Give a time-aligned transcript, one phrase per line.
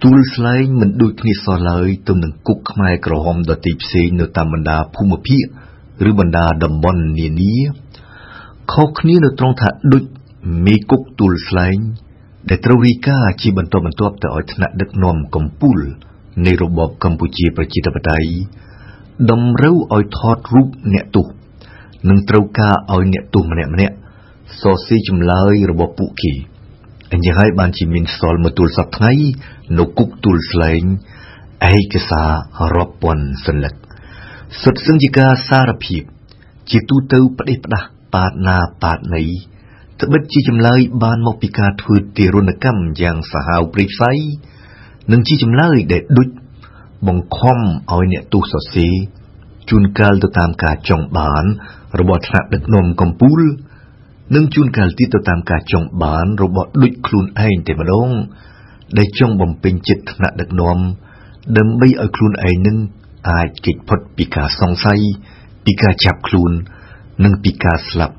[0.03, 5.43] ទួលស្លែងមិនដូចគ្នាសោះឡើយទៅនឹងគុកខ្មែរក្រហមដទៃផ្សេងនៅតាមបណ្ដាភូមិភាគ
[6.09, 7.55] ឬបណ្ដាតំបន់នានា
[8.69, 10.03] ខុសគ្នានៅត្រង់ថាដូច
[10.65, 11.77] មេគុកទួលស្លែង
[12.49, 15.85] ដែលត្រូវរីកាជាបន្តបន្ទាប់ទៅឲ្យថ្នាក់ដឹកនាំកម្ពុជា
[16.45, 18.31] នៃរបបកម្ពុជាប្រជាធិបតេយ្យ
[19.31, 21.27] តម្រូវឲ្យថតរូបអ្នកទោស
[22.09, 23.95] និងត្រូវការឲ្យអ្នកទោសម្នាក់ម្នាក់
[24.61, 26.33] សរសេរចម្លើយរបស់ពួកគេ
[27.11, 29.11] អញ្ចឹងហើយបានជាមានសល់មួយទួលសប្ថ្ងៃ
[29.77, 30.83] នៅគុកទួលស្លែង
[31.73, 32.31] ឯកសារ
[32.75, 33.73] រាប់ពាន់សន្លឹក
[34.61, 36.03] សុទ្ធសឹងជាការសារភាព
[36.71, 39.25] ជាទូទៅផ្ដេសផ្ដាស់ ប៉ាតណាប៉ាតណី
[40.01, 44.11] ត្បិតជាចម្លើយបានមកពីការធ្វើទារុណកម្មយ៉ាងសាហាវព្រៃផ្សៃ
[45.11, 46.29] និងជាចម្លើយដែលដូច
[47.07, 48.93] បង្ខំឲ្យអ្នកទោសសរសេរ
[49.69, 51.45] ជួនកាលទៅតាមការចង់បាន
[51.99, 53.47] របស់ថ្នាក់ដឹកនាំកម្ពុជា
[54.35, 58.09] និងជួនកាលទៀតទៅតាមការចង់បានរបស់ដូចខ្លួនឯងតែម្ដង
[58.97, 60.77] ដែលចង់បំពេញចិត្តថ្នាក់ដឹកនាំ
[61.57, 62.77] ដើម្បីឲ្យខ្លួនឯងនឹង
[63.29, 65.01] អាចគេចផុតពីការសង្ស័យ
[65.65, 66.51] ពីការចាប់ខ្លួន
[67.23, 68.15] និងពីការស្លាប់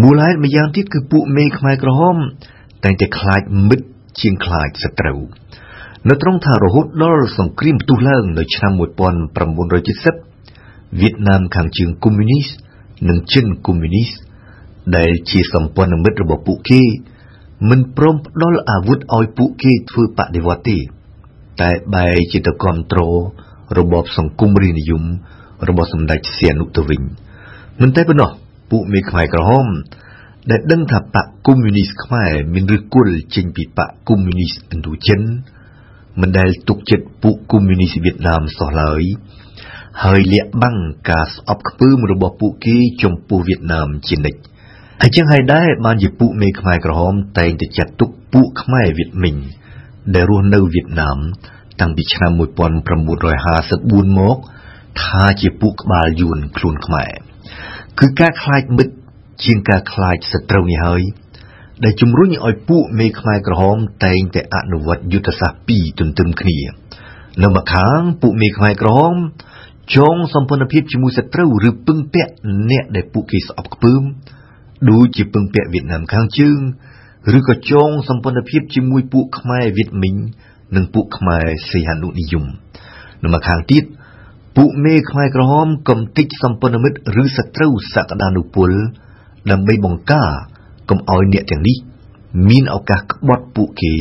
[0.02, 2.18] មូលហេតុម្យ៉ាងទៀតគឺពួកមេខ្មែរក្រហម
[2.84, 3.86] តែងតែខ្លាចមិត្ត
[4.22, 5.20] ជាងខ្លាចសត្រូវ
[6.10, 8.82] នៅត្រង់ថារហូតដល់សង្គ្រាមផ្ទុះឡើងនៅឆ្នាំ1970
[11.02, 12.48] វៀតណាមខាងជើងកុម្មុយនីស
[13.10, 14.10] និងចិនកុម្មុយនីស
[14.98, 16.82] ដែលជាសម្ព័ន្ធមិត្តរបស់ពួកគេ
[17.70, 20.78] មិនព្រមផ្ដល់អាវុធឲ្យពួកគេធ្វើបដិវត្តទេ
[21.62, 23.16] តែបែរជាទៅគ្រប់គ្រង
[23.78, 25.04] របបសង្គមរាជនិយម
[25.68, 27.02] របស់សម្ដេចសៀនុទៅវិញ
[27.82, 28.32] មិនតែប៉ុណ្ណោះ
[28.72, 29.68] ពួកមេខ្មែរក្រហម
[30.52, 35.22] ដែលដឹងថាបកកុម្មុយនីសខ្មែរមានឫសគល់ចេញពីបកកុម្មុយនីសឥណ្ឌូចិន
[36.22, 39.04] មិនដែលទុកចិត្តពួកកុម្មុយនីសវៀតណាមសោះឡើយ
[40.04, 40.78] ហើយលាក់បាំង
[41.10, 44.40] ការស្អប់ខ្ពើមរបស់ពួកគេចំពោះវៀតណាមជានិច្ច
[45.02, 49.36] ហើយចឹងហើយដែរបានជាពួកមេខ្មែរក្រហមតែងតែចាត់ទុកពួកខ្មែរវៀតមិញ
[50.16, 51.18] ដែលរស់នៅវៀតណាម
[51.82, 54.38] តាំងពីឆ្នាំ1954មក
[55.02, 57.12] ថាជាពួកក្បាលយួនខ្លួនខ្មែរ
[58.00, 58.94] គឺការខ្លាចមិត្ត
[59.44, 61.02] ជាងការខ្លាចសត្រូវនេះហើយ
[61.84, 66.60] ដែលជំរុញឲ្យពួកមេខ្មែរក្រហមតែងតែអនុវត្តយុទ្ធសាស្ត្រពីរទន្ទឹមគ្នា
[67.44, 69.16] នៅម្ខាងពួកមេខ្មែរក្រហម
[69.96, 72.32] ចងសម្ព័ន្ធភាពជាមួយសត្រូវឬពឹងពាក់
[72.70, 74.04] អ្នកដែលពួកគេស្អប់ខ្ពើម
[74.90, 76.60] ដូចជាពឹងពាក់វៀតណាមខាងជើង
[77.38, 80.16] ឬក៏ចងសម្ព័ន្ធភាពជាមួយពួកខ្មែរវៀតមិញ
[80.76, 82.46] និងពួកខ្មែរសីហនុនិយម
[83.24, 83.84] នៅម្ខាងទៀត
[84.56, 88.72] ពួកមេខ្មែរក្រហមកំទេចសម្ព័ន្ធមិត្តឬសត្រូវសក្តានុពល
[89.52, 90.30] ដើម្បីបង្ការ
[90.90, 91.78] កុំឲ្យអ្នកទាំងនេះ
[92.50, 93.94] មានឱកាសក្បត់ពួកគេ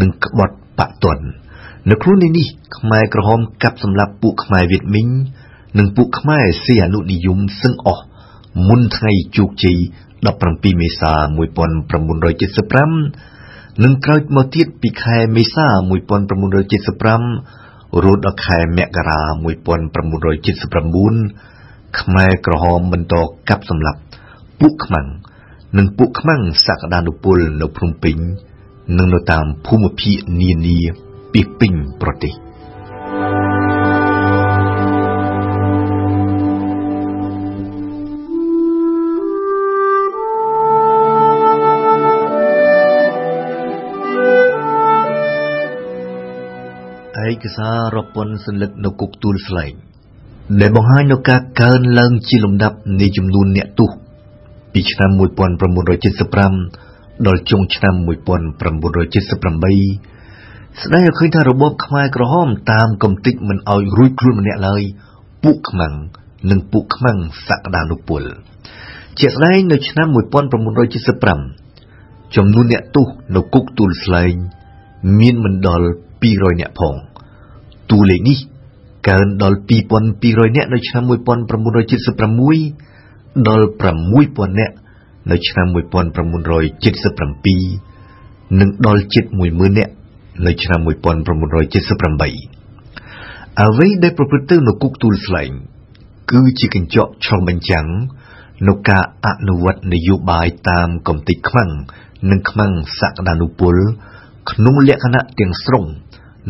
[0.00, 1.24] និងក្បត់បាក់ទន់
[1.90, 2.46] នៅខ្លួននេះ
[2.78, 5.08] ខ្មែរក្រហមកាប់សម្លាប់ពួកខ្មែរវៀតមីង
[5.78, 8.04] និងពួកខ្មែរស៊ីអនុនិយមសឹងអស់
[8.68, 9.78] មុនថ្ងៃជោគជ័យ
[10.22, 11.26] 17មេសា1975
[13.84, 15.84] និងក្រោយមកទៀតពីខែមេសា1975
[18.02, 19.20] រហូតដល់ខែមករា
[20.20, 23.14] 1979ខ្មែរក្រហមបន្ត
[23.48, 24.00] កាប់សម្លាប់
[24.60, 25.06] ពួកខ្មាំង
[25.78, 28.16] និងពួកខ្មាំងសក្តានុពលនៅភ្នំពេញ
[28.98, 30.78] និងនៅតាមភូមិភាគនានា
[31.32, 31.72] ពីពេញ
[32.02, 32.32] ប្រទេស
[47.32, 49.72] ឯកសាររពន្ធសន្លឹកនៅគុកទួលស្លែង
[50.60, 53.90] ដែលបង្ហាញនូវការកើនឡើងជាលំដាប់នៃចំនួនអ្នកទោស
[54.72, 55.10] ពីឆ្នាំ
[55.98, 58.06] 1975ដល់ចុងឆ្នាំ1978
[60.80, 64.82] ស្ដែងឲ្យឃើញថារបបខ្មែរក្រហមតាមកំតិចមិនឲ្យរួចខ្លួនម្នាក់ឡើយ
[65.42, 65.94] ពួកខ្មាំង
[66.50, 67.18] និងពួកខ្មាំង
[67.48, 68.22] សក្តានុពល
[69.18, 70.08] ជាស្ដែងនៅឆ្នាំ
[71.02, 73.06] 1975ចំនួនអ្នកទោស
[73.36, 74.34] នៅគុកទួលស្លែង
[75.20, 75.86] មានមិនដល់
[76.22, 76.94] 200នាក់ផង
[77.92, 78.38] តួលេខនេះ
[79.08, 79.58] កើនដល់
[80.06, 83.66] 2200នាក់នៅឆ្នាំ1976ដល់
[84.10, 84.74] 6000នាក់
[85.30, 89.92] នៅឆ្នាំ1977និងដល់ជិត10000នាក់
[90.46, 90.88] នៅឆ្នាំ1978
[93.60, 95.50] អ្វីដែលប្រព្រឹត្តទៅនៅគុកទួលស្លែង
[96.30, 97.86] គឺជាកញ្ចក់ឆ្លុះបញ្ចាំង
[98.68, 101.70] នៅការអនុវត្តនយោបាយតាមកំតិចខ្មាំង
[102.30, 103.76] និងខ្មាំងសក្តានុពល
[104.50, 105.84] ក្នុងលក្ខណៈទាំងស្រុង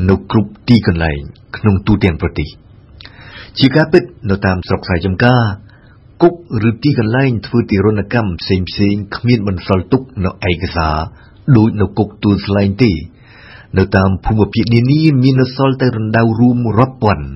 [0.08, 1.20] នៅគ្រប់ទីកន្លែង
[1.56, 2.48] ក្នុងទូទាំងប្រទេស
[3.58, 5.42] ជាការពិតនៅតាមស្រុកស្រែចម្ការ
[6.22, 6.34] គុក
[6.68, 10.96] ឬទីកន្លែងធ្វើទារុណកម្មផ្សេងផ្សេងគ្មានបន្សល់ទុកនៅឯកសារ
[11.56, 12.92] ដូចនៅគុកទួលស្លែងទេ
[13.78, 17.26] នៅតាមភូមិភាគនានាមាននៅសល់តែរណ្ដៅរួមរាប់ពាន់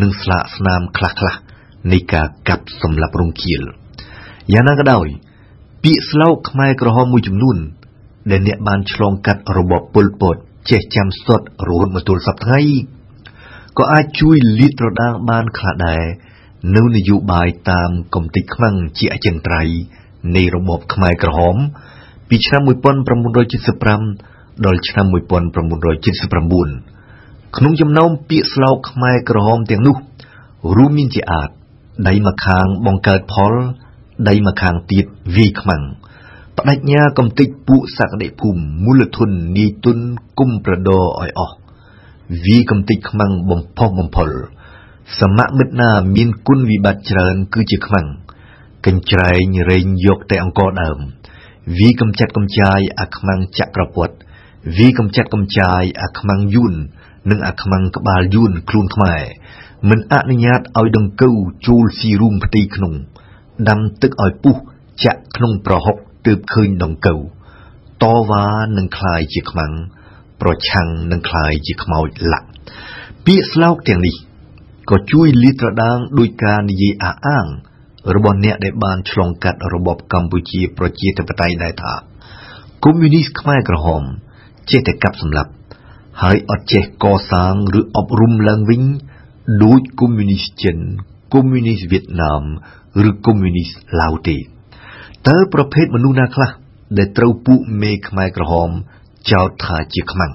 [0.00, 1.38] និងស្លាកស្នាមខ្លះៗ
[1.92, 3.62] នៃការកាប់សម្លាប់រង្គាល
[4.52, 5.06] យ៉ាងណាក៏ដោយ
[5.84, 7.56] ពាក្យស្លោកខ្មែរក្រហមមួយចំនួន
[8.30, 10.36] ដែលអ្នកបានឆ្លងកាត់របបប៉ុលពត
[10.70, 12.60] ចេះចាំសុទ្ធរហូតមកទល់សប្តាហ៍ថ្ងៃ
[13.78, 16.04] ក៏អាចជួយលាតត្រដាងបានខ្លះដែរ
[16.76, 19.76] នៅនយោបាយតាមកំតិចខ្មាំងជាអចិន្ត្រៃយ៍
[20.36, 21.56] នៃរបបខ្មែរក្រហម
[22.28, 22.62] ពីឆ្នាំ
[23.62, 25.16] 1975ដល់ឆ្នាំ1979
[27.56, 29.96] ក្នុងចំណោមពាក្យស្លោកខ្មែរក្រហមទាំងនោះ
[30.76, 31.50] រួមមានជាអាច
[32.08, 33.52] ដៃម្ខាងបង្កើតផល
[34.28, 35.04] ដៃម្ខាងទៀត
[35.36, 35.82] វាយខ្មាំង
[36.68, 39.98] បដិញ្ញាកំតិចពួកសក្តិភូមិមូលធននីទុន
[40.38, 41.56] គុំប្រដរឲ្យអស់
[42.44, 44.30] វាកំតិចខ្មាំងបំផុសបំផុល
[45.18, 48.06] សមមិត្តណាមានគុណវិបត្តិច្រើន គឺជាខ្មាំង
[48.86, 50.98] កញ្ច្រែងរែងយកតែអង្គដើម
[51.78, 54.16] វាកំចាត់កំចាយអាខ្មាំងចក្រពត្តិ
[54.78, 56.74] វាកំចាត់កំចាយអាខ្មាំងយួន
[57.30, 59.22] និងអាខ្មាំងក្បាលយួនខ្លួនខ្មែរ
[59.88, 61.36] មិនអនុញ្ញាតឲ្យដង្កូវ
[61.66, 62.92] ចូលស៊ីរួមផ្ទៃក្នុង
[63.68, 64.56] ដាំទឹកឲ្យពុះ
[65.04, 67.21] ចាក់ក្នុងប្រហុក ទើបឃើញដង្កូវ
[68.03, 68.47] តវ៉ា
[68.77, 69.73] នឹងคลายជាខ្មាំង
[70.41, 72.47] ប្រឆាំងនឹងคลายជាខ្មោចលាក់
[73.25, 74.15] ពាក្យស្លោកទាំងនេះ
[74.89, 77.45] ក៏ជួយលាតត្រដាងដោយការនិយាយអះអាង
[78.15, 81.93] របស់អ្នកដែលបានឆ្លងកាត់របបកម្ពុជាប្រជាធិបតេយ្យដែរថា
[82.83, 84.03] កុម្មុយនីសខ្មែរក្រហម
[84.71, 85.51] ចេះតែកាប់សម្លាប់
[86.21, 88.83] ហើយអត់ចេះកសាងឬអប់រំឡើងវិញ
[89.63, 90.77] ដូចកុម្មុយនីសចិន
[91.33, 92.43] កុម្មុយនីសវៀតណាម
[93.09, 93.69] ឬកុម្មុយនីស
[94.01, 94.37] ឡាវទេ
[95.28, 96.50] តើប្រភេទមនុស្សណាខ្លះ
[96.98, 98.70] ដែលត្រូវពួកមេខ្មែរក្រហម
[99.30, 100.32] ចោទថាជាខ្មាំង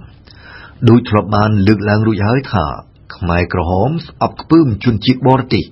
[0.90, 2.66] ដោយធ្លាប់បានលើកឡើងរួចហើយថា
[3.16, 5.64] ខ្មែរក្រហមស្អប់ខ្ពើមជនជាតិបរទេស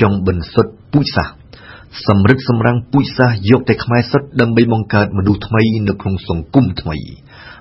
[0.00, 1.36] ចង់បន្សុទ្ធពូជសាសន៍
[2.06, 6.96] សម្រិតសម្រាំងពូជសាសន៍យកតែខ្មែរសុទ្ធដើម្បីបង្កើតមនុស្សថ្មីនៅក្នុងសង្គមថ្មី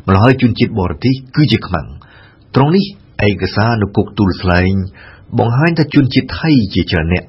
[0.07, 1.87] ម្ល៉េះហើយជនជាតិបរទេសគឺជាខ្មាំង
[2.55, 2.85] ត្រង់នេះ
[3.27, 4.73] ឯកសារនៅគុកទូលស្លែង
[5.39, 7.23] បង្ហាញថាជនជាតិថៃជាច្រើនអ្នក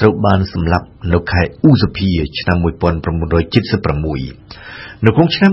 [0.00, 5.50] ត្រូវបានសម្លាប់នៅខែឧសភាឆ្នាំ1976នៅក្នុងឆ្នាំ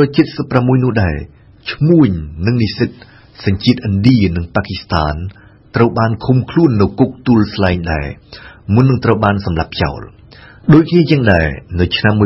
[0.00, 1.16] 1976នោះដែរ
[1.72, 2.10] ឈ្មួញ
[2.46, 2.88] និងនិស្សិត
[3.44, 5.14] សញ្ជាតិឥណ្ឌានិងប៉ាគីស្ថាន
[5.76, 8.06] ត្រូវបានឃុំខ្លួននៅគុកទូលស្លែងដែរ
[8.74, 10.00] មុននឹងត្រូវបានសម្លាប់ចោល
[10.72, 11.46] ដូចគ្នាជាងដែរ
[11.80, 12.24] នៅឆ្នាំ1978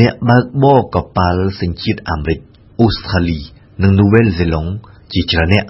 [0.00, 2.38] អ្នកបើកបរកប៉ាល់សញ្ជាតិអាមេរិក
[2.80, 3.38] អូស្ត្រាលី
[3.82, 4.70] និងនូវែលហ្សេឡង់
[5.12, 5.64] ជាច្រើនអ្នក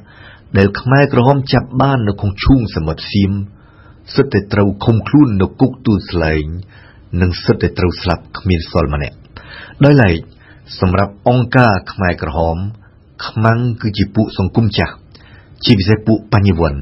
[0.59, 3.33] ដែលខ្មែរក្រហមចាប់បាននៅក្នុងឈូងសមុទ្រសៀម
[4.15, 6.45] សិតតែត្រូវឃុំខ្លួននៅគុកទួលស្លែង
[7.21, 9.17] និងសិតតែត្រូវស្លាប់គ្មានសល់ម្នាក់
[9.85, 10.17] ដោយឡែក
[10.81, 12.57] សម្រាប់អង្គការខ្មែរក្រហម
[13.27, 14.95] ខ្មាំងគឺជាពួកសង្គមចាស់
[15.65, 16.81] ជាពិសេសពួកបញ្ញវន្ត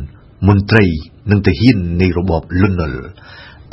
[0.48, 0.84] មន្ត្រី
[1.30, 3.04] និងទាហាននៃរបបលន់នល់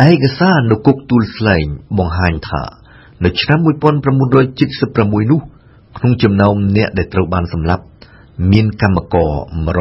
[0.09, 1.65] ឯកសារនៅគុកទូលស្លែង
[1.97, 2.63] បង្ហាញថា
[3.25, 5.41] នៅឆ្នាំ1976នោះ
[5.97, 7.83] ក្នុងចំណោមអ្នកដែលត្រូវបានសម្លាប់
[8.51, 9.31] មានកម្មករ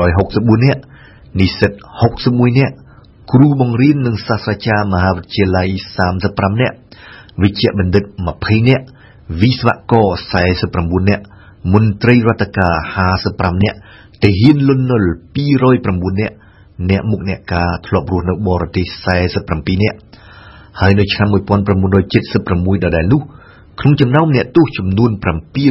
[0.07, 0.83] 164នាក់
[1.39, 1.73] និស្សិត
[2.15, 2.75] 61នាក់
[3.33, 5.69] គ្រូបង្រៀននិងសាស្ត្រាចារ្យមហាវិទ្យាល័យ
[6.15, 6.77] 35នាក់
[7.43, 8.05] វិជ្ជបណ្ឌិត
[8.37, 8.85] 20នាក់
[9.41, 10.09] វិស្វករ
[10.59, 11.25] 49នាក់
[11.73, 12.75] មន្ត្រីរដ្ឋការ
[13.19, 13.79] 55នាក់
[14.23, 15.11] ទាហានលន់នល់
[15.67, 16.35] 209នាក់
[16.91, 18.87] អ្នកមុខអ្នកការធ្លាប់រស់នៅបរទេស
[19.37, 19.99] 47នាក់
[20.81, 23.21] ហើយនៅឆ្នាំ1976ដដែលនោះ
[23.81, 25.11] ក្នុងចំណោមអ្នកទោសចំនួន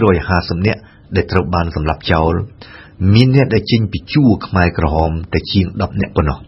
[0.04, 0.82] 750នាក់
[1.16, 2.34] ដែលត្រូវបានសម្លាប់ចោល
[3.14, 6.40] មានអ្នកដែលចេញពីជួរខ្មែរក្រហមតែជាង10នាក់ប៉ុណ្ណោះ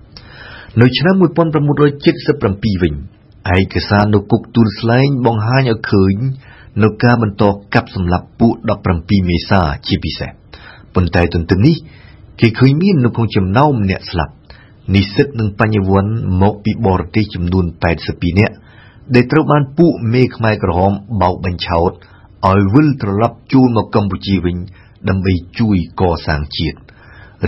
[0.82, 2.94] នៅឆ្នាំ1977វិញ
[3.56, 6.16] ឯកសារនៅគុកទូលស្លែងបង្ហាញឲ្យឃើញ
[6.84, 8.54] នៅការបន្តកាប់សម្លាប់ពួក
[8.92, 10.30] 17មេសាជាពិសេស
[10.96, 11.76] ប៉ុន្តែទន្ទឹមនេះ
[12.40, 14.34] គេឃើញមាននៅក្នុងចំណោមអ្នកស្លាប់
[14.96, 16.12] និស្សិតនិងបញ្ញវន្ត
[16.42, 17.66] មកពីបរទេសចំនួន
[18.04, 18.56] 82នាក់
[19.16, 21.92] ដែលត្រូវបានពួកមេខ្មែរក្រហមបោកបញ្ឆោត
[22.48, 24.58] ឲ្យវិលត្រឡប់ជួលមកកម្ពុជាវិញ
[25.10, 26.78] ដើម្បីជួយកសាងជាតិ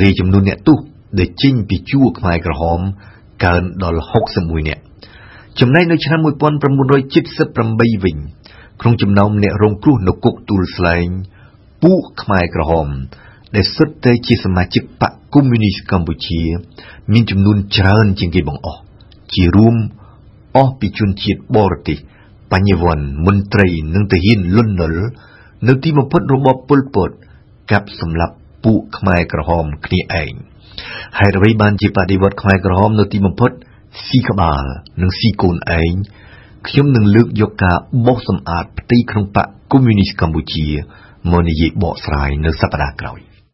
[0.02, 0.80] រាយចំនួនអ្នកទោស
[1.20, 2.80] ដែលចេញពីជួរខ្មែរក្រហម
[3.44, 4.02] កើនដល់
[4.36, 4.84] 61នាក់
[5.60, 8.18] ចំណែកនៅឆ្នាំ1978វិញ
[8.82, 11.08] ក្នុងចំណោមអ្នករងគ្រោះនៅគុកទូលស្លែង
[11.84, 12.88] ពួកខ្មែរក្រហម
[13.56, 16.42] ដែលសុទ្ធតែជាសមាជិកបកកុម្មុយនីសកម្ពុជា
[17.12, 18.82] មានចំនួនច្រើនជាងគេបង្អស់
[19.34, 19.76] ជារួម
[20.56, 21.98] អស់ពីជនជាតិបរទេស
[22.52, 25.04] បញ្ញវន្តមន្ត្រីនិងទាហានលន់នល់
[25.68, 27.10] នៅទីបំផុតរបបប៉ុលពត
[27.72, 30.34] កាប់សម្លាប់ពួកខ្មែរក្រហមគ្នាឯង
[31.18, 33.52] ហើយអ្វីបានជាបដិវត្តខ្មែរក្រហមនៅទីបំផុត
[34.08, 34.64] ស៊ីក្បាល
[35.02, 35.94] និងស៊ីកូនឯង
[36.68, 40.68] ខ្ញុំនឹងលើកយកការបោះសម្អាតផ្ទៃក្នុងបកកុម្មុយនីសកម្ពុជា
[41.32, 43.20] មកនិយាយបកស្រាយនៅសប្តាហ៍ក្រោយ